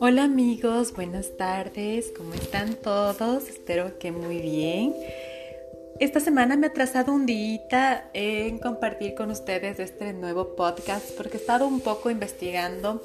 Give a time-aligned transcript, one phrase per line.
[0.00, 3.48] Hola amigos, buenas tardes, ¿cómo están todos?
[3.48, 4.94] Espero que muy bien.
[5.98, 11.38] Esta semana me ha trazado un día en compartir con ustedes este nuevo podcast porque
[11.38, 13.02] he estado un poco investigando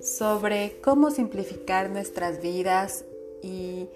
[0.00, 3.04] sobre cómo simplificar nuestras vidas
[3.42, 3.88] y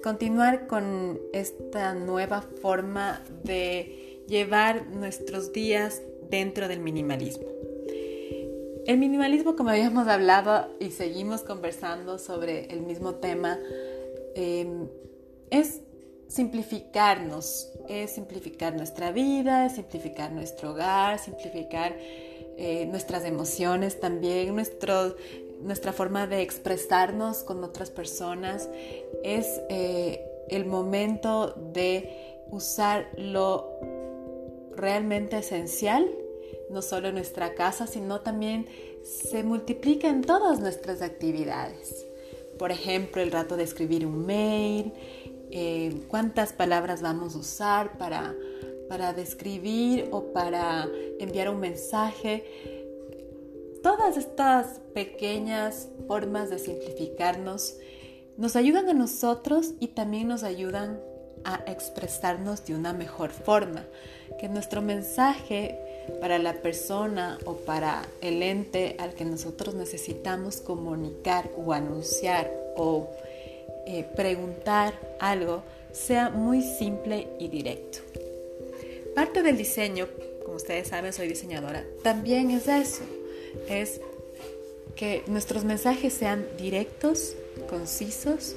[0.00, 7.46] continuar con esta nueva forma de llevar nuestros días dentro del minimalismo.
[8.86, 13.58] El minimalismo, como habíamos hablado y seguimos conversando sobre el mismo tema,
[14.34, 14.88] em,
[15.50, 15.80] es
[16.28, 21.96] simplificarnos, es simplificar nuestra vida, es simplificar nuestro hogar, simplificar
[22.56, 25.16] eh, nuestras emociones también, nuestro,
[25.62, 28.68] nuestra forma de expresarnos con otras personas.
[29.22, 33.93] Es eh, el momento de usar lo
[34.76, 36.08] realmente esencial
[36.70, 38.66] no solo en nuestra casa, sino también
[39.02, 42.06] se multiplica en todas nuestras actividades.
[42.58, 44.92] Por ejemplo, el rato de escribir un mail,
[45.50, 48.34] eh, cuántas palabras vamos a usar para,
[48.88, 52.44] para describir o para enviar un mensaje.
[53.82, 57.76] Todas estas pequeñas formas de simplificarnos
[58.36, 61.00] nos ayudan a nosotros y también nos ayudan
[61.44, 63.84] a expresarnos de una mejor forma,
[64.38, 65.78] que nuestro mensaje
[66.20, 73.08] para la persona o para el ente al que nosotros necesitamos comunicar o anunciar o
[73.86, 78.00] eh, preguntar algo sea muy simple y directo.
[79.14, 80.08] Parte del diseño,
[80.44, 83.04] como ustedes saben, soy diseñadora, también es eso,
[83.68, 84.00] es
[84.96, 87.36] que nuestros mensajes sean directos,
[87.68, 88.56] concisos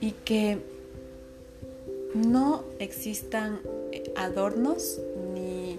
[0.00, 0.58] y que
[2.14, 3.60] no existan
[4.16, 5.00] adornos
[5.34, 5.78] ni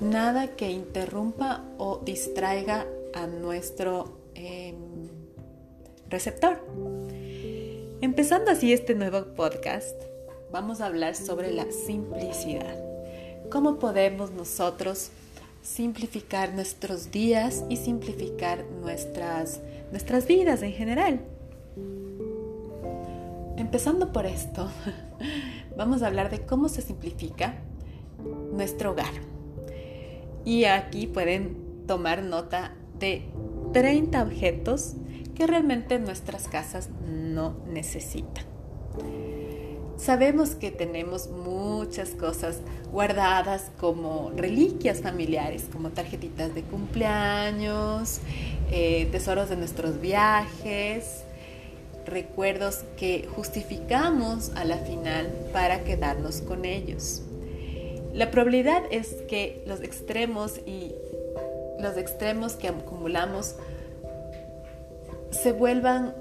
[0.00, 4.76] nada que interrumpa o distraiga a nuestro em,
[6.08, 6.60] receptor.
[8.00, 10.00] Empezando así este nuevo podcast,
[10.50, 12.78] vamos a hablar sobre la simplicidad.
[13.50, 15.10] ¿Cómo podemos nosotros
[15.62, 21.20] simplificar nuestros días y simplificar nuestras, nuestras vidas en general?
[23.58, 24.70] Empezando por esto,
[25.76, 27.56] vamos a hablar de cómo se simplifica
[28.52, 29.10] nuestro hogar.
[30.44, 33.24] Y aquí pueden tomar nota de
[33.72, 34.94] 30 objetos
[35.34, 38.44] que realmente nuestras casas no necesitan.
[39.96, 42.60] Sabemos que tenemos muchas cosas
[42.92, 48.20] guardadas como reliquias familiares, como tarjetitas de cumpleaños,
[48.70, 51.24] eh, tesoros de nuestros viajes,
[52.08, 57.22] recuerdos que justificamos a la final para quedarnos con ellos.
[58.12, 60.92] La probabilidad es que los extremos y
[61.78, 63.54] los extremos que acumulamos
[65.30, 66.14] se vuelvan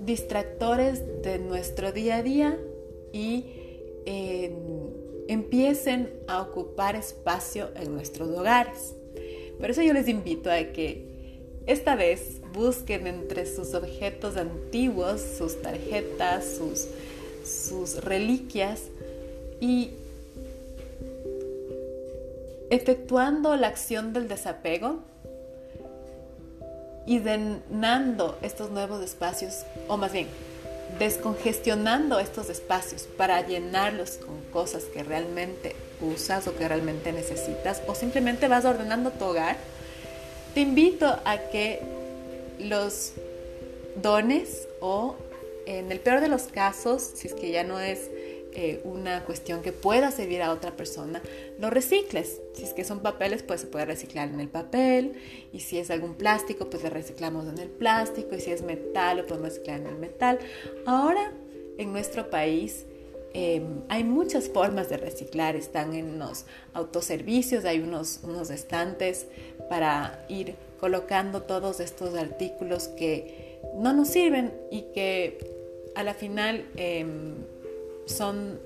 [0.00, 2.58] distractores de nuestro día a día
[3.12, 3.44] y
[4.06, 4.52] em,
[5.28, 8.94] empiecen a ocupar espacio en nuestros hogares.
[9.58, 11.10] Por eso yo les invito a que
[11.66, 16.86] esta vez busquen entre sus objetos antiguos, sus tarjetas, sus,
[17.44, 18.82] sus reliquias
[19.60, 19.90] y
[22.70, 25.00] efectuando la acción del desapego
[27.06, 30.28] y llenando estos nuevos espacios, o más bien,
[30.98, 37.94] descongestionando estos espacios para llenarlos con cosas que realmente usas o que realmente necesitas, o
[37.94, 39.56] simplemente vas ordenando tu hogar,
[40.54, 41.99] te invito a que
[42.60, 43.12] los
[44.02, 45.16] dones o
[45.66, 48.10] en el peor de los casos, si es que ya no es
[48.52, 51.22] eh, una cuestión que pueda servir a otra persona,
[51.60, 52.40] lo recicles.
[52.54, 55.12] Si es que son papeles, pues se puede reciclar en el papel.
[55.52, 58.34] Y si es algún plástico, pues lo reciclamos en el plástico.
[58.34, 60.40] Y si es metal, lo podemos reciclar en el metal.
[60.84, 61.32] Ahora,
[61.78, 62.86] en nuestro país,
[63.34, 65.54] em, hay muchas formas de reciclar.
[65.54, 69.26] Están en los autoservicios, hay unos, unos estantes
[69.68, 75.38] para ir colocando todos estos artículos que no nos sirven y que
[75.94, 77.34] a la final em,
[78.06, 78.58] son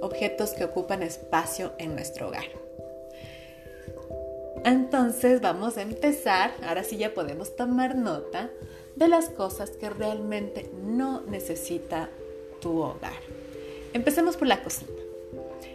[0.00, 2.46] objetos que ocupan espacio en nuestro hogar.
[4.64, 8.50] Entonces vamos a empezar, ahora sí ya podemos tomar nota
[8.96, 12.08] de las cosas que realmente no necesita
[12.60, 13.20] tu hogar.
[13.92, 14.95] Empecemos por la cocina.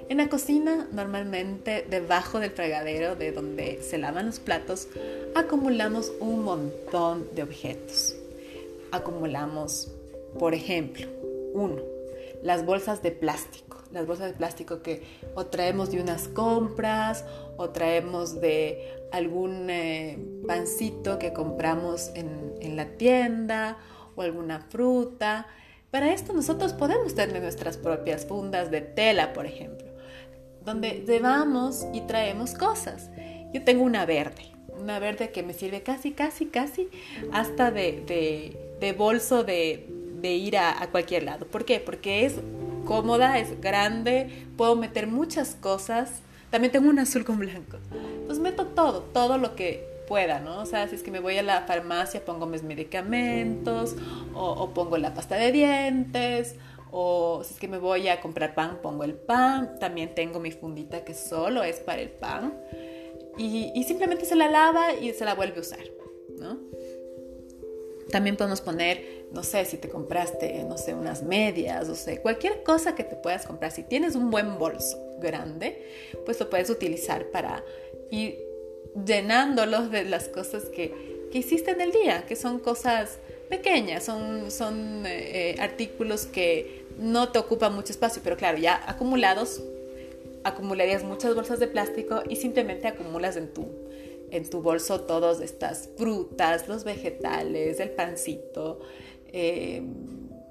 [0.10, 4.88] En la cocina, normalmente debajo del fregadero de donde se lavan los platos,
[5.36, 8.16] acumulamos un montón de objetos.
[8.92, 9.92] Acumulamos,
[10.38, 11.08] por ejemplo,
[11.54, 11.82] uno,
[12.44, 15.04] las bolsas de plástico, las bolsas de plástico que
[15.36, 17.26] o traemos de unas compras
[17.58, 23.78] o traemos de algún eh, pancito que compramos en, en la tienda
[24.16, 25.48] o alguna fruta.
[25.92, 29.91] Para esto nosotros podemos tener nuestras propias fundas de tela, por ejemplo,
[30.66, 33.10] donde llevamos y traemos cosas.
[33.54, 36.90] Yo tengo una verde, una verde que me sirve casi, casi, casi
[37.32, 39.88] hasta de, bolso de,
[40.24, 41.46] ir a, cualquier lado.
[41.46, 41.80] ¿Por qué?
[41.80, 42.36] Porque es
[42.86, 46.22] cómoda, es grande, puedo meter muchas cosas.
[46.50, 47.78] También tengo un azul con blanco.
[47.92, 50.60] Entonces meto todo, todo lo que pueda, ¿no?
[50.60, 53.96] O sea, si es que me voy a la farmacia, pongo mis medicamentos,
[54.34, 56.56] o pongo la pasta de dientes,
[56.92, 59.80] o si es que me voy a comprar pan, pongo el pan.
[59.80, 62.54] También tengo mi fundita que solo es para el pan
[63.38, 65.80] y, simplemente se la lava y se la vuelve a usar,
[66.38, 66.60] ¿no?
[68.12, 72.64] También podemos poner, no sé, si te compraste, no sé, unas medias, o sé, cualquier
[72.64, 73.72] cosa que te puedas comprar.
[73.72, 75.88] Si tienes un buen bolso grande,
[76.26, 77.64] pues lo puedes utilizar para
[78.10, 78.38] ir
[79.06, 84.52] llenándolo de las cosas que, que hiciste en el día, que son cosas pequeñas, son,
[84.52, 89.62] son eh, artículos que no te ocupan mucho espacio, pero claro, ya acumulados
[90.44, 93.68] acumularías muchas bolsas de plástico y simplemente acumulas en tu,
[94.32, 98.80] en tu bolso todas estas frutas, los vegetales, el pancito,
[99.28, 99.84] eh,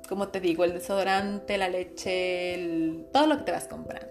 [0.09, 4.09] como te digo, el desodorante, la leche, todo lo que te vas comprando.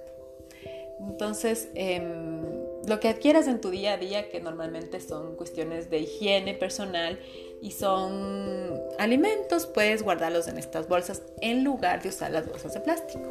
[1.02, 2.42] Entonces, em,
[2.88, 7.20] lo que adquieras en tu día a día, que normalmente son cuestiones de higiene personal
[7.62, 12.80] y son alimentos, puedes guardarlos en estas bolsas en lugar de usar las bolsas de
[12.80, 13.28] plástico.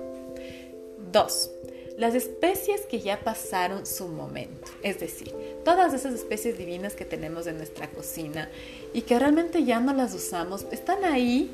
[1.12, 1.50] Dos,
[1.96, 5.34] las especies que ya pasaron su momento, es decir,
[5.64, 8.50] todas esas especies divinas que tenemos en nuestra cocina
[8.92, 11.50] y que realmente ya no las usamos, están ahí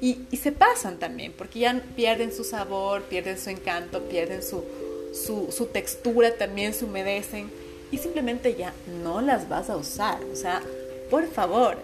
[0.00, 4.64] y, se pasan también, porque ya pierden su sabor, pierden su encanto, pierden su,
[5.12, 7.50] su textura, también se humedecen
[7.92, 8.72] y simplemente ya
[9.02, 10.18] no las vas a usar.
[10.32, 10.62] O sea,
[11.10, 11.76] por favor,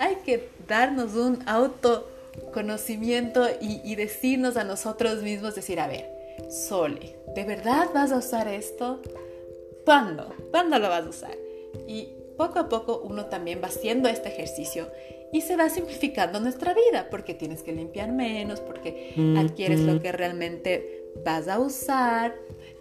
[0.00, 6.10] hay que darnos un autoconocimiento y, y decirnos a nosotros mismos, decir, a ver,
[6.48, 9.00] Sole, ¿de verdad vas a usar esto?
[9.84, 10.34] ¿Cuándo?
[10.50, 11.36] ¿Cuándo lo vas a usar?
[11.86, 14.88] Y poco a poco uno también va haciendo este ejercicio
[15.32, 20.12] y se va simplificando nuestra vida porque tienes que limpiar menos, porque adquieres lo que
[20.12, 22.34] realmente vas a usar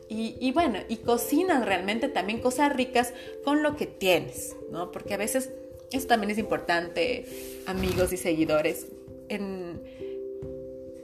[0.08, 3.14] y, y, bueno, y cocinas realmente también cosas ricas
[3.44, 4.92] con lo que tienes, ¿no?
[4.92, 5.52] Porque a veces
[5.92, 7.26] eso también es importante,
[7.66, 8.88] amigos y seguidores.
[9.30, 9.82] En,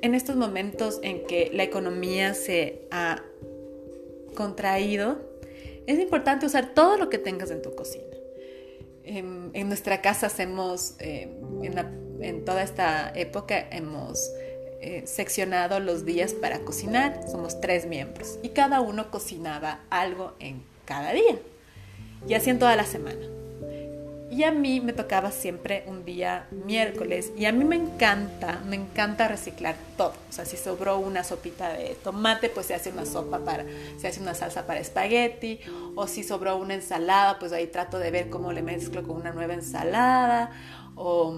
[0.02, 3.24] en estos momentos en que la economía se ha
[4.36, 5.20] contraído,
[5.88, 8.04] es importante usar todo lo que tengas en tu cocina.
[9.04, 11.30] En, nuestra casa hacemos, eh,
[12.22, 14.32] en, toda esta época hemos
[14.82, 20.64] eh, seccionado los días para cocinar, somos tres miembros y cada uno cocinaba algo en
[20.86, 21.38] cada día
[22.28, 23.45] y así en toda la semana.
[24.32, 27.32] Y a mí me tocaba siempre un día miércoles.
[27.38, 30.14] Y a mí me encanta, me encanta reciclar todo.
[30.30, 33.66] O sea, si sobró una sopita de tomate, pues se hace una sopa para,
[33.98, 35.60] se hace una salsa para espagueti.
[35.96, 39.32] O si sobró una ensalada, pues ahí trato de ver cómo le mezclo con una
[39.32, 40.52] nueva ensalada.
[40.96, 41.36] O,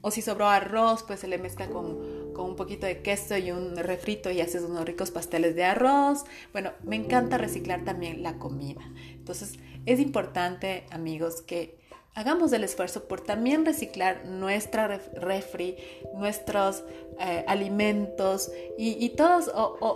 [0.00, 3.50] o si sobró arroz, pues se le mezcla con, con un poquito de queso y
[3.50, 6.24] un refrito y haces unos ricos pasteles de arroz.
[6.52, 8.82] Bueno, me encanta reciclar también la comida.
[9.10, 11.81] Entonces, es importante, amigos, que
[12.14, 15.76] hagamos el esfuerzo por también reciclar nuestra refri,
[16.14, 16.84] nuestros
[17.18, 19.50] eh, alimentos y, todos,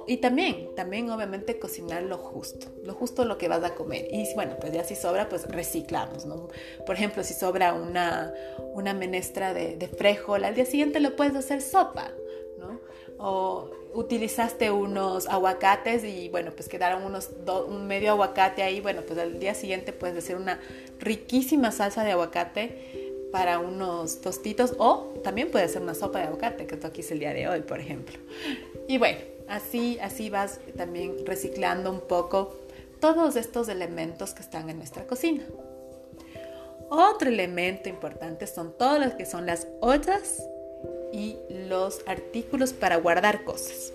[0.06, 4.08] y también, también obviamente cocinar lo justo, lo justo lo que vas a comer.
[4.11, 6.49] Y bueno, pues ya si sobra, pues reciclamos, ¿no?
[6.87, 8.32] Por ejemplo, si sobra una,
[8.75, 12.12] una menestra de, de frijol, al día siguiente lo puedes hacer sopa,
[13.18, 17.30] O utilizaste unos aguacates y bueno, pues quedaron unos
[17.68, 20.61] un medio aguacate ahí, bueno, pues al día siguiente puedes hacer una
[20.99, 26.66] riquísima salsa de aguacate para unos tostitos o también puede ser una sopa de aguacate,
[26.66, 28.18] que esto aquí es el día de hoy, por ejemplo.
[28.88, 29.18] Y bueno,
[29.49, 32.56] así, así vas también reciclando un poco
[33.00, 35.44] todos estos elementos que están en nuestra cocina.
[36.88, 40.42] Otro elemento importante son todos los que son las ollas
[41.16, 43.94] y los artículos para guardar cosas.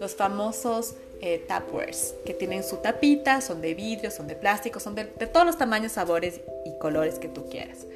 [0.00, 4.94] Los famosos eh, tapwares, que tienen su tapita, son de vidrio, son de plástico, son
[4.94, 7.86] de, todos los tamaños, sabores y colores que tú quieras.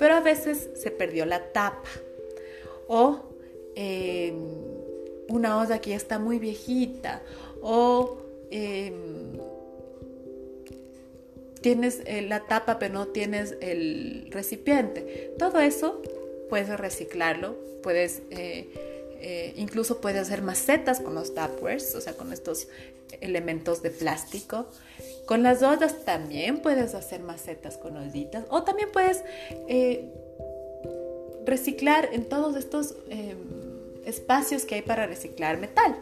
[0.00, 1.88] Pero a veces se perdió la tapa.
[2.88, 3.20] O
[3.76, 4.36] em,
[5.28, 7.22] una olla que ya está muy viejita.
[7.62, 8.18] O
[8.50, 9.38] em,
[11.60, 15.34] tienes eh, la tapa pero no tienes el recipiente.
[15.38, 16.02] Todo eso
[16.48, 18.68] puedes reciclarlo, puedes eh,
[19.20, 22.68] eh, incluso puedes hacer macetas con los Tupperwares, o sea, con estos
[23.20, 24.68] elementos de plástico.
[25.26, 29.24] Con las ollas también puedes hacer macetas con ollitas o también puedes
[29.68, 30.08] eh,
[31.44, 33.38] reciclar en todos estos em,
[34.04, 35.96] espacios que hay para reciclar metal.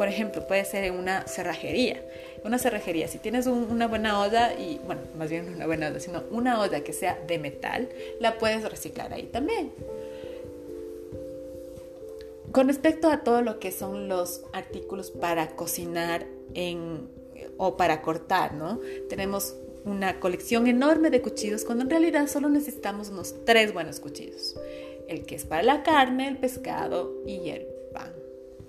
[0.00, 2.02] Por ejemplo, puede ser en una cerrajería.
[2.42, 6.22] Una cerrajería, si tienes una buena olla y, bueno, más bien una buena olla, sino
[6.30, 7.86] una olla que sea de metal,
[8.18, 9.70] la puedes reciclar ahí también.
[12.50, 17.06] Con respecto a todo lo que son los artículos para cocinar en,
[17.58, 18.80] o para cortar, ¿no?
[19.10, 19.54] Tenemos
[19.84, 24.56] una colección enorme de cuchillos cuando en realidad solo necesitamos unos tres buenos cuchillos.
[25.08, 27.69] El que es para la carne, el pescado y el.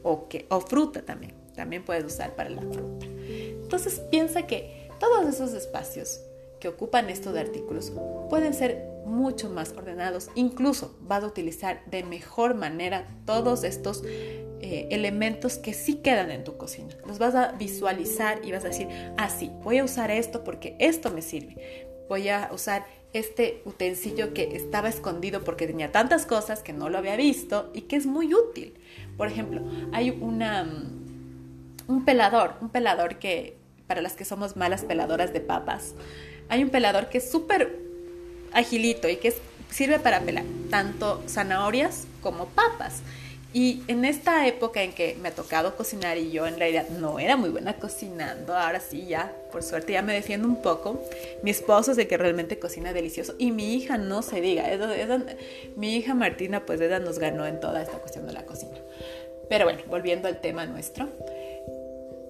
[0.03, 1.33] O, que, o fruta también.
[1.55, 3.05] También puedes usar para la fruta.
[3.05, 6.21] Entonces piensa que todos esos espacios
[6.59, 7.91] que ocupan estos artículos
[8.29, 10.29] pueden ser mucho más ordenados.
[10.35, 16.43] Incluso vas a utilizar de mejor manera todos estos eh, elementos que sí quedan en
[16.43, 16.95] tu cocina.
[17.05, 20.75] Los vas a visualizar y vas a decir, ah, sí, voy a usar esto porque
[20.79, 21.87] esto me sirve.
[22.07, 26.97] Voy a usar este utensilio que estaba escondido porque tenía tantas cosas que no lo
[26.97, 28.73] había visto y que es muy útil.
[29.17, 34.83] Por ejemplo, hay una, mm, un pelador, un pelador que para las que somos malas
[34.83, 35.93] peladoras de papas,
[36.47, 37.77] hay un pelador que es súper
[38.53, 39.33] agilito y que
[39.69, 43.01] sirve para pelar tanto zanahorias como papas.
[43.53, 47.19] Y en esta época en que me ha tocado cocinar y yo en realidad no
[47.19, 51.01] era muy buena cocinando, ahora sí ya, por suerte ya me defiendo un poco.
[51.43, 54.65] Mi esposo es el que realmente cocina delicioso y mi hija no se diga,
[55.75, 58.77] mi hija Martina pues nos ganó en toda esta cuestión de la cocina.
[59.49, 61.09] Pero bueno, volviendo al tema nuestro,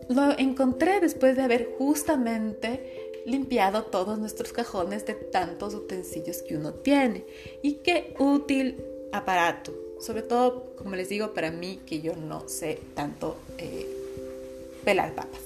[0.10, 6.74] lo encontré después de haber justamente limpiado todos nuestros cajones de tantos utensilios que uno
[6.74, 7.26] tiene.
[7.62, 9.72] Y qué útil aparato.
[10.02, 13.88] Sobre todo, como les digo, para mí que yo no sé tanto eh,
[14.84, 15.42] pelar papas.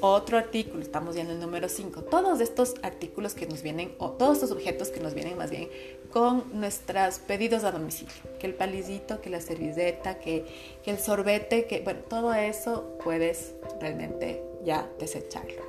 [0.00, 2.02] Otro artículo, estamos viendo el número 5.
[2.04, 5.68] Todos estos artículos que nos vienen, o todos estos objetos que nos vienen más bien
[6.12, 8.14] con nuestros pedidos a domicilio.
[8.38, 10.46] Que el palillito, que la servilleta, que,
[10.84, 15.62] que el sorbete, que bueno, todo eso puedes realmente ya desecharlo.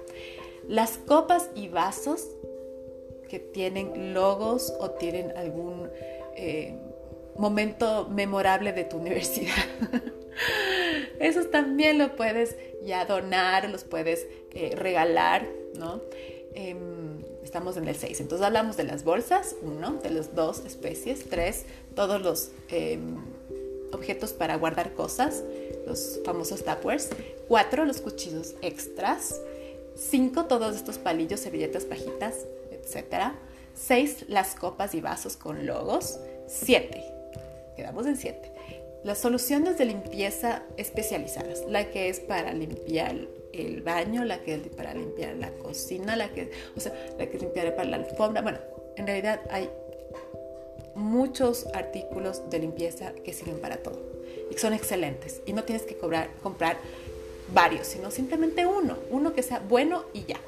[0.68, 2.28] Las copas y vasos
[3.28, 5.90] que tienen logos o tienen algún
[6.42, 6.74] eh,
[7.36, 9.54] momento memorable de tu universidad.
[11.20, 15.46] Esos también lo puedes ya donar, los puedes eh, regalar,
[15.78, 16.00] ¿no?
[16.54, 18.22] Em, estamos en el 6.
[18.22, 23.18] Entonces hablamos de las bolsas, uno, de las dos especies, tres, todos los em,
[23.92, 25.44] objetos para guardar cosas,
[25.86, 27.10] los famosos tupperwares,
[27.50, 29.42] cuatro, los cuchillos extras,
[29.94, 33.36] cinco, todos estos palillos, servilletas, pajitas, etcétera.
[33.88, 37.04] 6 las copas y vasos con logos, 7,
[37.76, 38.52] quedamos en 7.
[39.04, 43.16] Las soluciones de limpieza especializadas, la que es para limpiar
[43.54, 47.40] el baño, la que es para limpiar la cocina, la que, o sea, la que
[47.40, 48.42] limpiar para la alfombra.
[48.42, 48.60] Bueno,
[48.98, 49.70] en realidad hay
[50.96, 54.02] muchos artículos de limpieza que sirven para todo
[54.52, 56.78] y son excelentes y no tienes que cobrar, comprar
[57.54, 60.40] varios, sino simplemente uno, uno que sea bueno y ya.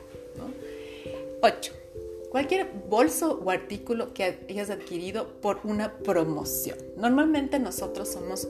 [2.31, 6.77] Cualquier bolso o artículo que hayas adquirido por una promoción.
[6.95, 8.47] Normalmente nosotros somos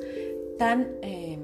[0.60, 1.40] tan eh,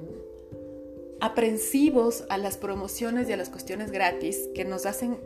[1.19, 5.17] aprensivos a las promociones y a las cuestiones gratis que nos hacen...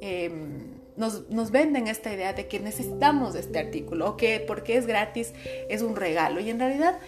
[0.00, 4.84] Em, nos, nos, venden esta idea de que necesitamos este artículo o que porque es
[4.84, 5.32] gratis
[5.68, 6.40] es un regalo.
[6.40, 6.98] Y en realidad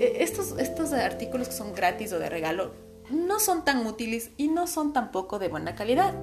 [0.00, 2.72] e, estos, estos artículos que son gratis o de regalo
[3.10, 6.14] no son tan útiles y no son tampoco de buena calidad.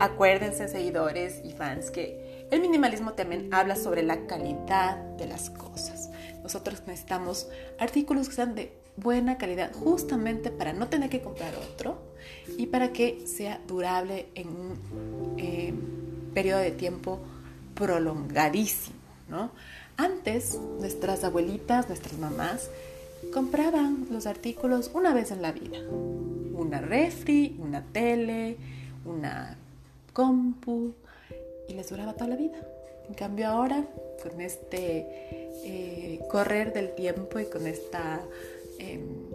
[0.00, 6.10] Acuérdense, seguidores y fans, que el minimalismo también habla sobre la calidad de las cosas.
[6.42, 12.00] Nosotros necesitamos artículos que sean de buena calidad justamente para no tener que comprar otro
[12.56, 15.74] y para que sea durable en un eh,
[16.32, 17.20] periodo de tiempo
[17.74, 18.96] prolongadísimo.
[19.28, 19.50] ¿no?
[19.96, 22.70] Antes, nuestras abuelitas, nuestras mamás,
[23.32, 25.78] compraban los artículos una vez en la vida.
[25.90, 28.56] Una refri, una tele,
[29.04, 29.56] una
[30.18, 30.94] compu
[31.68, 32.58] y les duraba toda la vida.
[33.06, 33.84] En cambio ahora,
[34.20, 35.06] con este
[35.64, 38.20] eh, correr del tiempo y con esta,
[38.80, 39.30] em,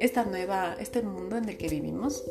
[0.00, 2.24] esta nueva, este mundo en el que vivimos,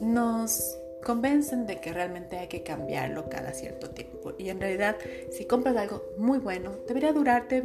[0.00, 4.32] nos convencen de que realmente hay que cambiarlo cada cierto tiempo.
[4.38, 4.96] Y en realidad,
[5.32, 7.64] si compras algo muy bueno, debería durarte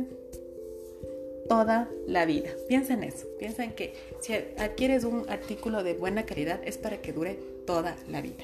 [1.48, 2.50] toda la vida.
[2.68, 3.28] Piensa en eso.
[3.38, 7.96] Piensa en que si adquieres un artículo de buena calidad es para que dure toda
[8.10, 8.44] la vida.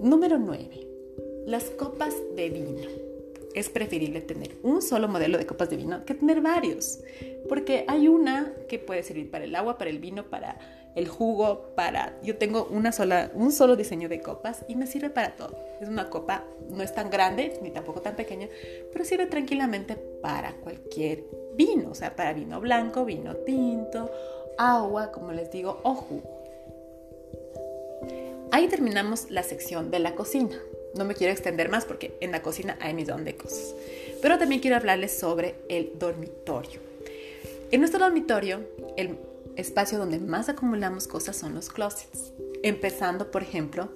[0.00, 0.86] Número 9.
[1.46, 2.88] Las copas de vino.
[3.54, 6.98] es preferible tener un solo modelo de copas de vino que tener varios,
[7.48, 10.58] porque hay una que puede servir para el agua, para el vino, para
[10.94, 12.20] el jugo, para...
[12.22, 15.56] Yo tengo una sola, un solo diseño de copas y me sirve para todo.
[15.80, 18.48] Es una copa, no es tan grande ni tampoco tan pequeña,
[18.92, 24.10] pero sirve tranquilamente para cualquier vino, o sea, para vino blanco, vino tinto,
[24.58, 26.33] agua, como les digo, o jugo.
[28.54, 30.56] Ahí terminamos la sección de la cocina.
[30.94, 33.74] No me quiero extender más porque en la cocina hay millón de cosas.
[34.22, 36.78] Pero también quiero hablarles sobre el dormitorio.
[37.72, 38.60] En nuestro dormitorio,
[38.96, 39.18] el
[39.56, 42.32] espacio donde más acumulamos cosas son los closets.
[42.62, 43.88] Empezando, por ejemplo,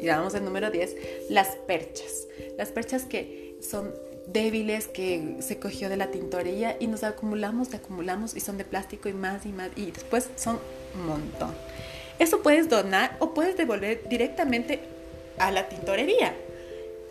[0.00, 2.28] ya vamos al número 10, las perchas.
[2.56, 3.92] Las perchas que son
[4.26, 9.10] débiles, que se cogió de la tintorería y nos acumulamos, acumulamos y son de plástico
[9.10, 10.58] y más y más y después son
[10.94, 11.54] un montón.
[12.18, 14.80] Eso puedes donar o puedes devolver directamente
[15.38, 16.34] a la tintorería.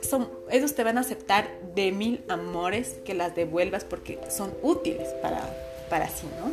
[0.02, 5.08] Son, ellos te van a aceptar de mil amores que las devuelvas porque son útiles
[5.22, 5.42] para,
[5.90, 6.52] para sí, ¿no?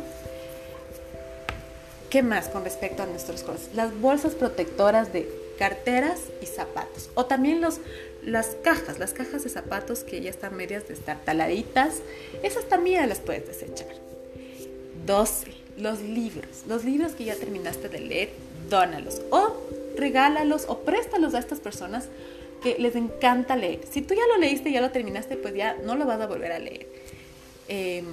[2.09, 3.69] ¿Qué más con respecto a nuestros cosas?
[3.73, 7.09] Las bolsas protectoras de carteras y zapatos.
[7.15, 7.79] O también los,
[8.23, 11.95] las cajas, las cajas de zapatos que ya están medias de estar taladitas.
[12.43, 13.93] Esas también las puedes desechar.
[15.05, 15.47] 12.
[15.77, 16.63] Los libros.
[16.67, 18.29] Los libros que ya terminaste de leer,
[18.69, 19.21] dónalos.
[19.31, 19.53] O
[19.97, 22.09] regálalos o préstalos a estas personas
[22.61, 23.81] que les encanta leer.
[23.89, 26.51] Si tú ya lo leíste, ya lo terminaste, pues ya no lo vas a volver
[26.51, 26.87] a leer.
[27.67, 28.03] Eh,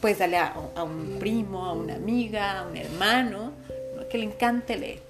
[0.00, 0.54] pues dale a,
[0.84, 3.52] un primo, a una amiga, a un hermano,
[4.10, 5.00] que le encante leer.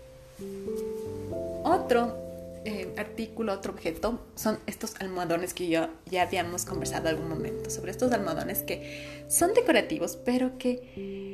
[1.64, 2.16] Otro
[2.64, 7.90] eh, artículo, otro objeto, son estos almohadones que yo ya habíamos conversado algún momento, sobre
[7.90, 11.27] estos almohadones que son decorativos, pero que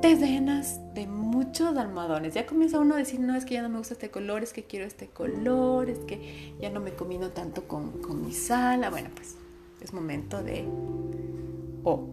[0.00, 2.34] te llenas de muchos almohadones.
[2.34, 4.52] Ya comienza uno a decir, no, es que ya no me gusta este color, es
[4.52, 8.90] que quiero este color, es que ya no me combino tanto con, con mi sala.
[8.90, 9.36] Bueno, pues
[9.80, 10.64] es momento de
[11.84, 12.08] o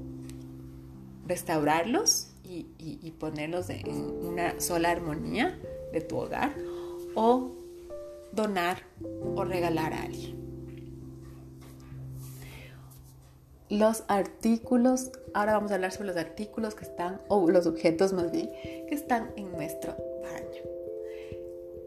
[1.27, 2.63] restaurarlos y,
[3.19, 5.57] ponerlos en una sola armonía
[5.91, 6.53] de tu hogar
[7.15, 7.51] o
[8.31, 8.83] donar
[9.35, 10.36] o regalar a alguien.
[13.69, 18.31] Los artículos, ahora vamos a hablar sobre los artículos que están, o los objetos más
[18.31, 18.49] bien,
[18.87, 20.63] que están en nuestro baño.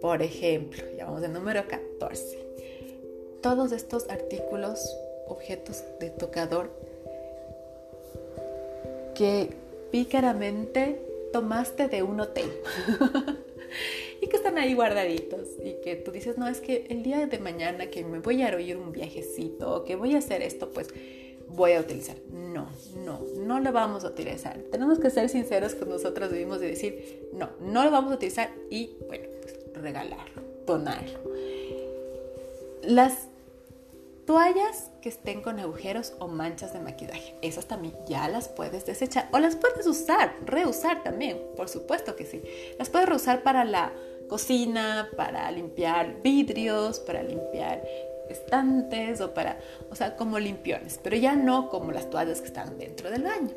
[0.03, 2.38] Por ejemplo, ya vamos al número 14.
[3.40, 4.95] Todos estos artículos,
[5.27, 6.71] objetos de tocador,
[9.14, 9.55] que
[9.90, 11.01] pícaramente
[11.33, 12.51] tomaste de un hotel
[14.21, 17.38] y que están ahí guardaditos y que tú dices, no, es que el día de
[17.38, 20.88] mañana que me voy a ir un viajecito o que voy a hacer esto, pues
[21.55, 22.17] voy a utilizar.
[22.31, 22.69] No,
[23.05, 24.59] no, no lo vamos a utilizar.
[24.71, 28.51] Tenemos que ser sinceros con nosotros mismos y decir, no, no lo vamos a utilizar
[28.71, 31.21] y, bueno, pues regalarlo, donarlo.
[32.83, 33.29] Las
[34.31, 37.35] Toallas que estén con agujeros o manchas de maquillaje.
[37.43, 42.25] Esas también ya las puedes desechar o las puedes usar, reusar también, por supuesto que
[42.25, 42.41] sí.
[42.79, 43.93] Las puedes reusar para la
[44.29, 47.83] cocina, para limpiar vidrios, para limpiar
[48.33, 49.59] estantes o para,
[49.90, 53.55] o sea, como limpiones, pero ya no como las toallas que están dentro del baño.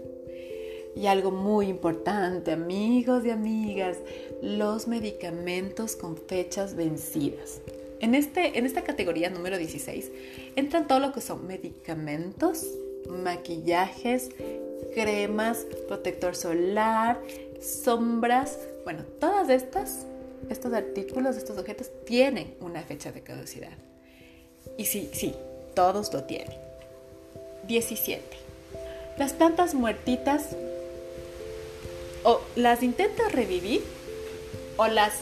[0.96, 3.98] Y algo muy importante, amigos y amigas,
[4.42, 7.62] los medicamentos con fechas vencidas.
[8.00, 10.12] En, este, en esta categoría número 16
[10.56, 12.68] entran todo lo que son medicamentos,
[13.10, 14.30] maquillajes,
[14.94, 17.22] cremas, protector solar,
[17.62, 18.60] sombras.
[18.84, 20.06] Bueno, todas estas,
[20.50, 23.72] estos artículos, estos objetos tienen una fecha de caducidad.
[24.78, 25.36] Y sí, sí,
[25.74, 26.58] todos lo tienen.
[27.68, 28.22] 17.
[29.18, 30.50] Las plantas muertitas
[32.24, 33.84] o las intentas revivir
[34.78, 35.14] o las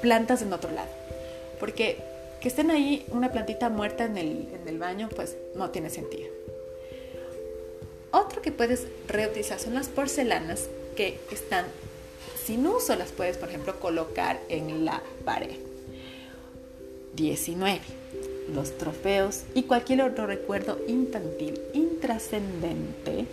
[0.00, 0.88] plantas en otro lado.
[1.58, 1.98] Porque
[2.40, 6.28] que estén ahí una plantita muerta en el, baño, pues no tiene sentido.
[8.12, 11.64] Otro que puedes reutilizar son las porcelanas que están
[12.44, 15.56] sin uso, las puedes, por ejemplo, colocar en la pared.
[17.16, 17.80] 19.
[18.54, 23.26] Los trofeos y cualquier otro recuerdo infantil intrascendente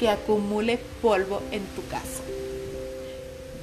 [0.00, 2.22] que acumule polvo en tu casa.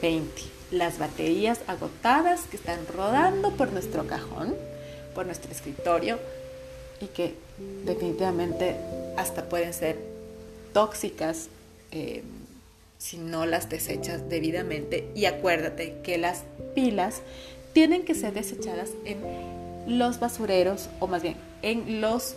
[0.02, 4.56] 20 las baterías agotadas que están rodando por nuestro cajón,
[5.14, 6.20] por nuestro escritorio
[7.00, 7.36] y que
[7.86, 8.76] definitivamente
[9.16, 9.98] hasta pueden ser
[10.74, 11.50] tóxicas
[11.92, 12.24] eh,
[12.98, 15.08] si no las desechas debidamente.
[15.16, 17.22] Y acuérdate que las pilas
[17.74, 19.20] tienen que ser desechadas en
[19.88, 22.36] los basureros o más bien en los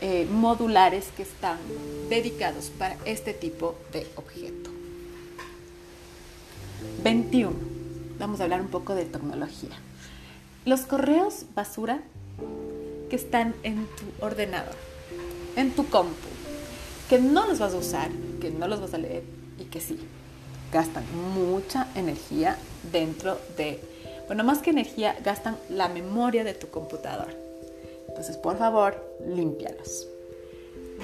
[0.00, 1.58] eh, modulares que están
[2.08, 4.70] dedicados para este tipo de objeto.
[7.02, 7.52] 21.
[8.18, 9.76] Vamos a hablar un poco de tecnología.
[10.64, 12.00] Los correos basura
[13.10, 14.74] que están en tu ordenador,
[15.56, 16.14] en tu compu,
[17.08, 18.10] que no los vas a usar,
[18.40, 19.24] que no los vas a leer
[19.58, 19.98] y que sí,
[20.72, 22.56] gastan mucha energía
[22.92, 23.80] dentro de,
[24.28, 27.28] bueno, más que energía, gastan la memoria de tu computador.
[28.08, 30.06] Entonces, por favor, límpialos.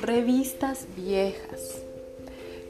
[0.00, 1.80] Revistas viejas.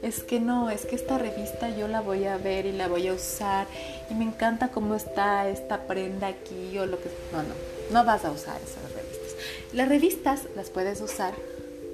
[0.01, 3.07] Es que no, es que esta revista yo la voy a ver y la voy
[3.07, 3.67] a usar
[4.09, 7.09] y me encanta cómo está esta prenda aquí o lo que...
[7.31, 7.53] No, no,
[7.91, 9.35] no vas a usar esas revistas.
[9.73, 11.33] Las revistas las puedes usar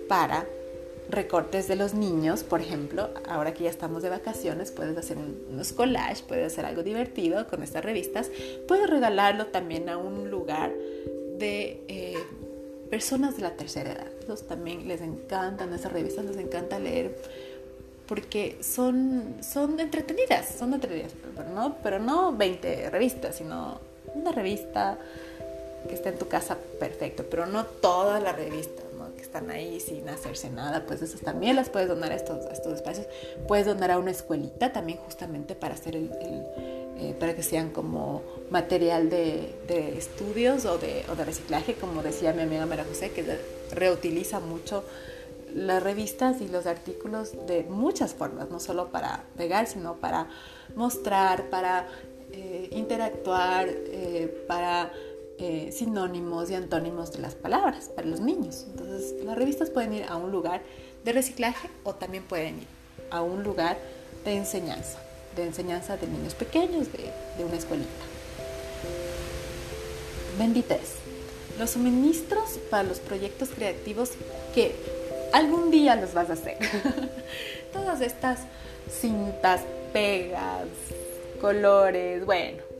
[0.08, 0.46] para
[1.12, 5.74] recortes de los niños, por ejemplo, ahora que ya estamos de vacaciones, puedes hacer unos
[5.74, 8.32] collages, puedes hacer algo divertido con estas revistas,
[8.68, 10.72] puedes regalarlo también a un lugar
[11.38, 12.18] de eh,
[12.90, 14.08] personas de la tercera edad.
[14.24, 17.16] Ellos también les encantan esas revistas, les encanta leer
[18.08, 23.80] porque son, son entretenidas, son entretenidas, pero no, pero no 20 revistas, sino
[24.14, 24.98] una revista
[25.88, 28.81] que está en tu casa perfecto, pero no todas las revistas
[29.22, 32.74] que están ahí sin hacerse nada, pues esas también las puedes donar a estos, estos
[32.74, 33.06] espacios.
[33.48, 36.10] Puedes donar a una escuelita también justamente para hacer el,
[36.98, 42.34] eh, para que sean como material de, de estudios o de, de, reciclaje, como decía
[42.34, 43.24] mi amiga María José, que
[43.72, 44.84] reutiliza mucho
[45.54, 50.30] las revistas y los artículos de muchas formas, no solo para pegar, sino para
[50.76, 51.88] mostrar, para
[52.32, 54.92] eh, interactuar, eh, para
[55.44, 58.68] eh, sinónimos y antónimos de las palabras para los niños.
[58.70, 60.62] Entonces, las revistas pueden ir a un lugar
[61.04, 62.68] de reciclaje o también pueden ir
[63.10, 63.80] a un lugar
[64.24, 65.00] de enseñanza,
[65.36, 67.90] de enseñanza de niños pequeños, de, de una escuelita.
[70.38, 70.80] 23.
[71.58, 74.12] Los suministros para los proyectos creativos
[74.54, 74.76] que
[75.34, 76.58] algún día los vas a hacer.
[77.74, 78.42] Todas estas
[78.92, 80.68] cintas, pegas,
[81.42, 82.71] colores, bueno,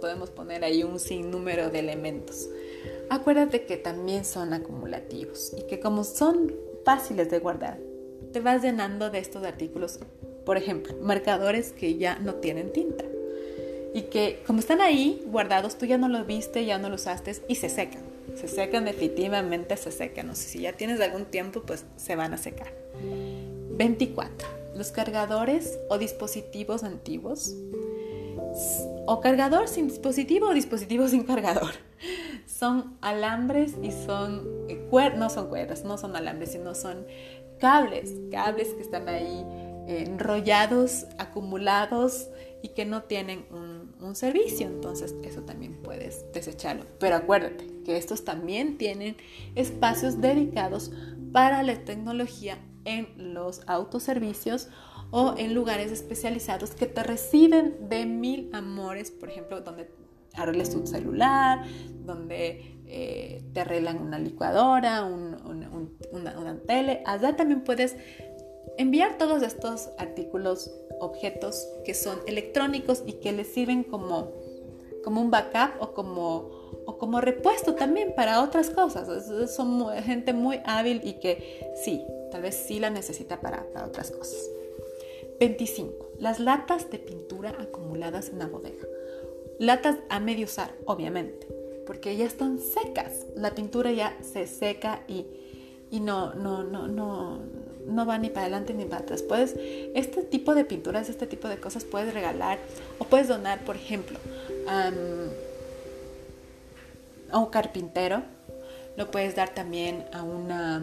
[0.00, 2.48] podemos poner ahí un sinnúmero de elementos.
[3.08, 6.52] Acuérdate que también son acumulativos y que como son
[6.84, 7.78] fáciles de guardar,
[8.32, 9.98] te vas llenando de estos artículos,
[10.44, 13.04] por ejemplo, marcadores que ya no tienen tinta
[13.96, 17.36] y que como están ahí guardados, tú ya no los viste, ya no los usaste
[17.48, 18.02] y se secan.
[18.34, 20.26] Se secan definitivamente, se secan.
[20.26, 22.74] No sé si ya tienes algún tiempo, pues se van a secar.
[23.70, 24.48] 24.
[24.76, 27.54] Los cargadores o dispositivos antiguos
[29.06, 31.72] o cargador sin dispositivo o dispositivo sin cargador.
[32.46, 37.06] Son alambres y son eh, no son cuerdas, no son alambres, sino son
[37.58, 39.44] cables, cables que están ahí
[39.86, 42.28] enrollados, acumulados
[42.62, 43.76] y que no tienen un,
[44.14, 44.68] servicio.
[44.68, 46.84] Entonces eso también puedes desecharlo.
[47.00, 49.16] Pero acuérdate que estos también tienen
[49.56, 50.92] espacios dedicados
[51.32, 54.68] para la tecnología en los autoservicios
[55.10, 59.88] o en lugares especializados que te reciben de mil amores, por ejemplo, donde
[60.36, 61.64] arregles tu celular,
[62.04, 67.02] donde eh, te arreglan una licuadora, una, tele.
[67.06, 67.96] Allá también puedes
[68.78, 74.32] enviar todos estos artículos, objetos que son electrónicos y que les sirven como,
[75.04, 76.50] como un backup o como,
[76.86, 79.08] o como repuesto también para otras cosas.
[79.54, 84.50] Son gente muy hábil y que sí, tal vez sí la necesita para otras cosas.
[85.38, 86.12] 25.
[86.18, 88.86] Las latas de pintura acumuladas en la bodega.
[89.58, 91.46] Latas a medio usar, obviamente,
[91.86, 93.26] porque ya están secas.
[93.34, 95.26] La pintura ya se seca y,
[95.90, 97.40] y no, no, no, no,
[97.86, 99.22] no va ni para adelante ni para atrás.
[99.22, 99.54] Puedes,
[99.94, 102.58] este tipo de pinturas, este tipo de cosas puedes regalar
[102.98, 104.18] o puedes donar, por ejemplo,
[104.66, 104.90] a
[107.38, 108.22] un carpintero.
[108.96, 110.82] Lo puedes dar también a una,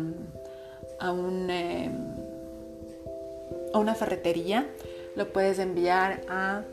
[1.00, 2.33] a un em,
[3.74, 4.68] a una ferretería,
[5.16, 6.64] lo puedes enviar a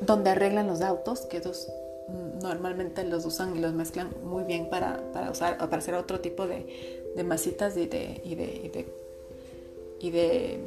[0.00, 1.42] donde arreglan los autos, que
[2.42, 6.46] normalmente los usan y los mezclan muy bien para, usar o para hacer otro tipo
[6.46, 8.86] de, masitas y de, y de,
[10.00, 10.60] y de,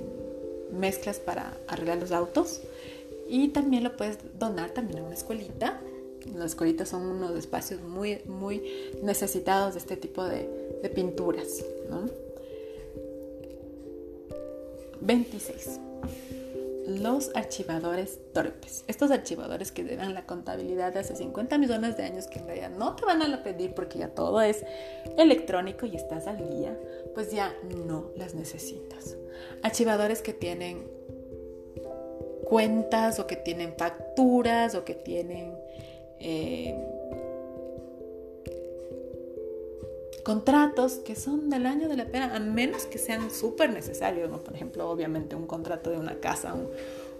[0.71, 2.61] mezclas para arreglar los autos.
[3.27, 5.79] Y también lo puedes donar también a una escuelita.
[6.35, 8.61] Las escuelitas son unos espacios muy, muy
[9.01, 10.47] necesitados de este tipo de,
[10.81, 11.63] de pinturas.
[15.05, 15.79] 26.
[16.87, 18.83] Los archivadores torpes.
[18.87, 22.71] Estos archivadores que dan la contabilidad de hace 50 millones de años que en realidad
[22.71, 24.65] no te van a pedir porque ya todo es
[25.17, 26.77] electrónico y estás al día,
[27.13, 27.53] pues ya
[27.85, 29.15] no las necesitas.
[29.61, 30.87] Archivadores que tienen
[32.45, 35.55] cuentas o que tienen facturas o que tienen
[36.19, 36.92] eh,
[40.23, 44.39] contratos que son del año de la pena, a menos que sean súper necesarios, ¿no?
[44.39, 46.55] Por ejemplo, obviamente un contrato de una casa,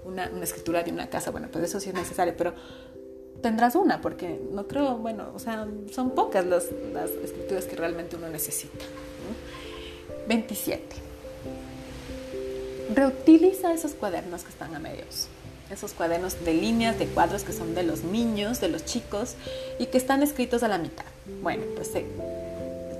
[0.06, 2.54] una, escritura de una casa, bueno, pues eso sí es necesario, pero
[3.42, 6.66] tendrás una, porque no creo, bueno, o sea, son pocas las,
[7.24, 8.86] escrituras que realmente uno necesita.
[10.28, 10.84] 27.
[12.96, 15.28] Reutiliza esos cuadernos que están a medios
[15.72, 19.36] esos cuadernos de líneas, de cuadros que son de los niños, de los chicos
[19.80, 21.06] y que están escritos a la mitad.
[21.42, 22.06] Bueno, pues eh,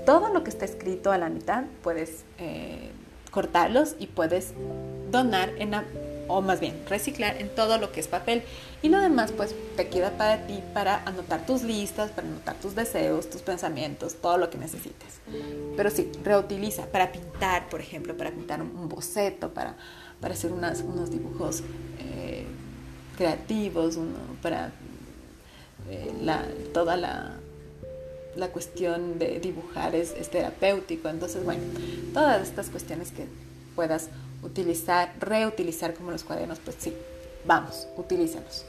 [0.04, 2.90] todo lo que está escrito a la mitad puedes eh,
[3.30, 4.52] cortarlos y puedes
[5.10, 5.84] donar en la
[6.26, 8.42] o más bien reciclar en todo lo que es papel
[8.82, 12.74] y lo demás pues te queda para ti para anotar tus listas, para anotar tus
[12.74, 15.20] deseos, tus pensamientos, todo lo que necesites.
[15.76, 19.76] Pero sí, reutiliza para pintar, por ejemplo, para pintar un boceto, para,
[20.20, 21.62] para hacer unos dibujos
[21.98, 22.44] eh,
[23.16, 23.98] creativos,
[24.42, 24.72] para
[25.88, 27.36] eh, la, toda la,
[28.36, 31.08] la cuestión de dibujar es, terapéutico.
[31.08, 31.62] Entonces, bueno,
[32.12, 33.26] todas estas cuestiones que
[33.74, 34.08] puedas
[34.42, 36.92] utilizar, reutilizar como los cuadernos, pues sí,
[37.44, 38.64] vamos, utilízalos.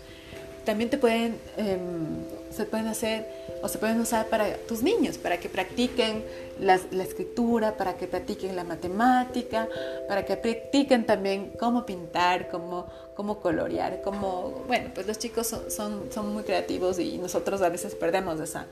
[0.66, 3.28] También te pueden, em, se pueden hacer
[3.62, 6.24] o se pueden usar para tus niños, para que practiquen
[6.60, 9.68] la, escritura, para que practiquen la matemática,
[10.08, 16.12] para que practiquen también cómo pintar, cómo, cómo colorear, cómo, bueno, pues los chicos son,
[16.12, 18.66] son, muy creativos y nosotros a veces perdemos esa,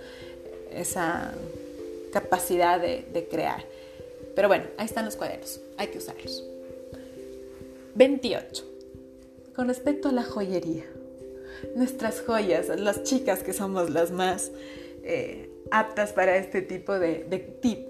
[0.76, 1.34] esa
[2.12, 3.64] capacidad de, crear.
[4.36, 6.44] Pero bueno, ahí están los cuadernos, hay que usarlos.
[7.96, 8.66] 28.
[9.56, 10.86] Con respecto a la joyería.
[11.76, 14.52] Nuestras joyas, las chicas que somos las más
[15.04, 17.90] eh, aptas para este tipo de, tip,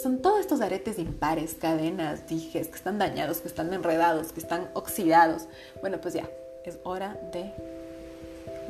[0.00, 4.70] son todos estos aretes impares, cadenas, dijes, que están dañados, que están enredados, que están
[4.74, 5.46] oxidados.
[5.80, 6.28] Bueno, pues ya,
[6.64, 7.52] es hora de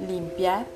[0.06, 0.66] limpiar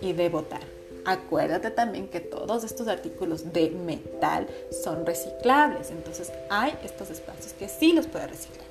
[0.00, 0.75] y de botar.
[1.06, 4.48] Acuérdate también que todos estos artículos de metal
[4.82, 8.66] son reciclables, entonces hay estos espacios que sí los puedes reciclar.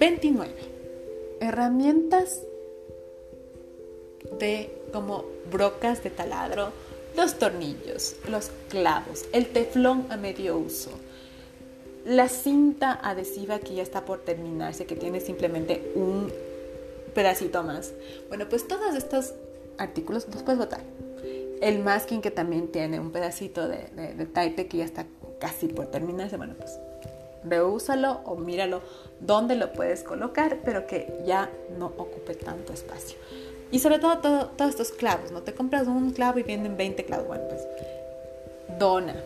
[0.00, 0.50] 29.
[1.40, 2.40] Herramientas
[4.40, 6.72] de como brocas de taladro,
[7.14, 10.90] los tornillos, los clavos, el teflón a medio uso,
[12.06, 16.32] la cinta adhesiva que ya está por terminarse, que tiene simplemente un
[17.14, 17.92] pedacito más.
[18.28, 19.34] Bueno, pues todos estos
[19.78, 20.80] artículos los puedes botar.
[21.60, 25.06] El masking que también tiene un pedacito de, de, tape que ya está
[25.40, 26.78] casi por terminarse, bueno, pues
[27.44, 28.82] reúsalo o míralo
[29.20, 33.18] dónde lo puedes colocar, pero que ya no ocupe tanto espacio.
[33.70, 37.26] Y sobre todo, todos estos clavos, no te compras un clavo y vienen 20 clavos.
[37.26, 37.66] Bueno, pues
[38.78, 39.16] dona,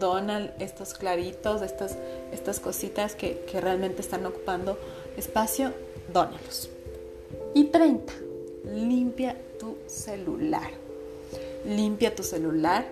[0.00, 1.96] dona estos clavitos, estas,
[2.32, 4.78] estas cositas que, que realmente están ocupando
[5.16, 5.72] espacio,
[6.12, 6.70] dónalos.
[7.54, 8.12] Y 30,
[8.74, 10.70] limpia tu celular.
[11.66, 12.86] Limpia tu celular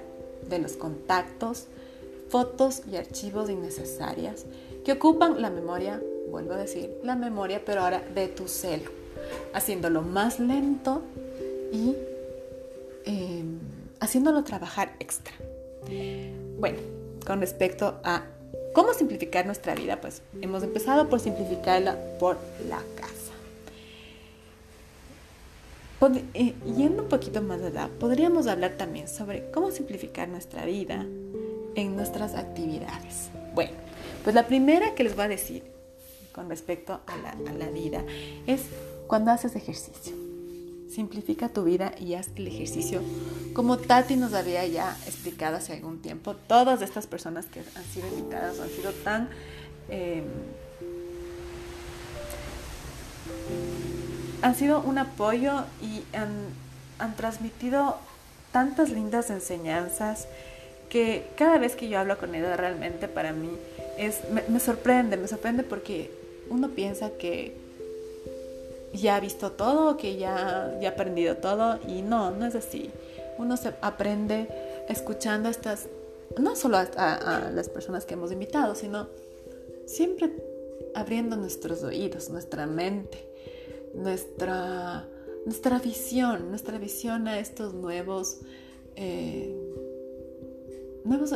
[0.48, 1.66] de los contactos,
[2.28, 4.44] fotos y archivos innecesarias
[4.84, 6.00] que ocupan la memoria,
[6.30, 8.90] vuelvo a decir, la memoria, pero ahora de tu celo,
[9.52, 11.02] haciéndolo más lento
[11.72, 11.96] y
[13.04, 13.58] em,
[14.00, 15.34] haciéndolo trabajar extra.
[16.58, 16.78] Bueno,
[17.26, 18.26] con respecto a
[18.72, 22.36] cómo simplificar nuestra vida, pues hemos empezado por simplificarla por
[22.68, 23.25] la casa.
[26.34, 31.06] Eh, yendo un poquito más allá, podríamos hablar también sobre cómo simplificar nuestra vida
[31.74, 33.30] en nuestras actividades.
[33.54, 33.72] Bueno,
[34.22, 35.62] pues la primera que les voy a decir
[36.32, 38.04] con respecto a la, vida
[38.46, 38.62] es
[39.06, 40.14] cuando haces ejercicio.
[40.90, 43.00] Simplifica tu vida y haz el ejercicio
[43.54, 46.36] como Tati nos había ya explicado hace algún tiempo.
[46.36, 49.30] Todas estas personas que han sido invitadas han sido tan...
[49.88, 50.24] Em,
[54.42, 56.30] han sido un apoyo y han,
[56.98, 57.96] han transmitido
[58.52, 60.28] tantas lindas enseñanzas
[60.88, 63.50] que cada vez que yo hablo con ella realmente para mí
[63.98, 66.10] es, me, sorprende, me sorprende porque
[66.48, 67.56] uno piensa que
[68.92, 72.90] ya ha visto todo, que ya, ya ha aprendido todo y no, no es así.
[73.38, 74.48] Uno se aprende
[74.88, 75.88] escuchando estas,
[76.38, 79.08] no solo a, las personas que hemos invitado, sino
[79.86, 80.30] siempre
[80.94, 83.26] abriendo nuestros oídos, nuestra mente,
[83.96, 85.08] nuestra,
[85.44, 88.38] nuestra visión, nuestra visión a estos nuevos...
[88.96, 89.54] Eh,
[91.04, 91.34] nuevos,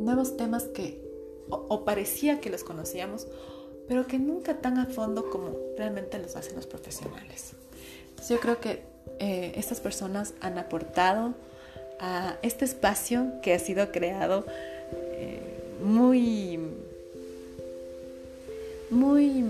[0.00, 1.06] nuevos temas que
[1.48, 3.26] o, parecía que los conocíamos,
[3.88, 7.52] pero que nunca tan a fondo como realmente los hacen los profesionales.
[8.28, 8.82] yo creo que
[9.18, 11.34] eh, estas personas han aportado
[12.00, 14.44] a este espacio que ha sido creado
[14.92, 15.40] eh,
[15.82, 16.58] muy,
[18.90, 19.44] muy,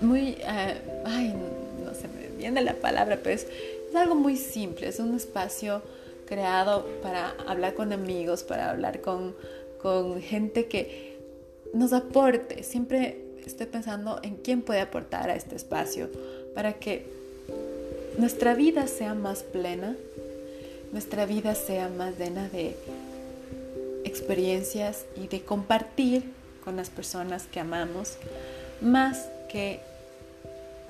[0.00, 1.34] muy, eh, ay,
[1.84, 3.46] no se me viene la palabra, pero es
[3.94, 5.82] algo muy simple, es un espacio
[6.26, 9.34] creado para hablar con amigos, para hablar con,
[10.20, 11.16] gente que
[11.72, 12.64] nos aporte.
[12.64, 16.10] Siempre estoy pensando en quién puede aportar a este espacio
[16.56, 17.06] para que
[18.18, 19.94] nuestra vida sea más plena,
[20.90, 22.74] nuestra vida sea más llena de
[24.02, 26.24] experiencias y de compartir
[26.64, 28.14] con las personas que amamos,
[28.80, 29.28] más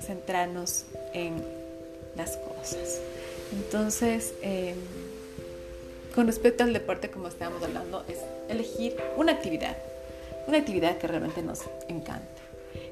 [0.01, 1.43] centrarnos en
[2.15, 3.01] las cosas.
[3.53, 4.75] Entonces, em,
[6.13, 9.77] con respecto al deporte, como estábamos hablando, es elegir una actividad,
[10.47, 12.41] una actividad que realmente nos encante.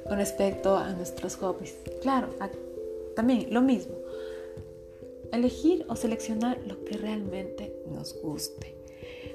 [0.07, 2.29] Con respecto a nuestros hobbies, claro,
[3.15, 3.95] también lo mismo.
[5.31, 8.75] Elegir o seleccionar lo que realmente nos guste.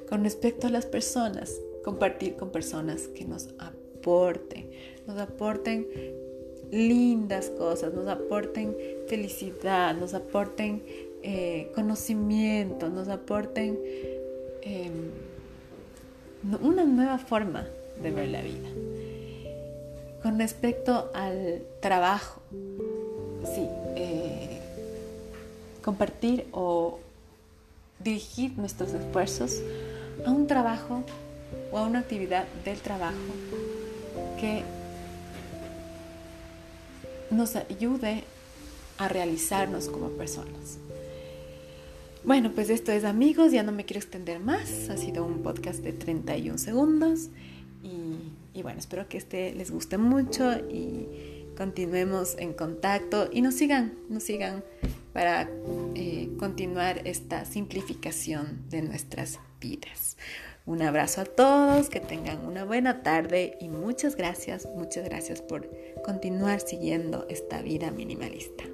[0.08, 4.70] Con respecto a las personas, compartir con personas que nos aporten,
[5.06, 5.86] nos aporten
[6.70, 8.76] lindas cosas, nos aporten
[9.08, 10.82] felicidad, nos aporten
[11.22, 13.78] eh, conocimiento, nos aporten
[14.62, 15.10] em,
[16.62, 17.66] una nueva forma
[18.02, 18.68] de ver la vida.
[20.22, 22.40] Con respecto al trabajo,
[23.54, 24.60] sí, eh,
[25.82, 26.98] compartir o
[27.98, 29.60] dirigir nuestros esfuerzos
[30.26, 31.02] a un trabajo
[31.72, 33.16] o a una actividad del trabajo
[34.38, 34.62] que
[37.30, 38.24] nos ayude
[38.98, 40.78] a realizarnos como personas.
[42.22, 45.82] Bueno, pues esto es amigos, ya no me quiero extender más, ha sido un podcast
[45.82, 47.30] de 31 segundos
[47.82, 51.06] y, bueno, espero que este les guste mucho y
[51.56, 54.62] continuemos en contacto y nos sigan, nos sigan
[55.14, 55.48] para
[55.94, 60.18] eh, continuar esta simplificación de nuestras vidas.
[60.66, 65.68] Un abrazo a todos, que tengan una buena tarde y muchas gracias, muchas gracias por
[66.10, 68.64] continuar siguiendo esta vida minimalista.